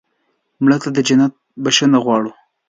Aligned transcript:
مړه 0.63 0.77
ته 0.83 0.89
د 0.95 0.97
جنت 1.07 1.33
بښنه 1.63 1.97
غواړو 2.05 2.31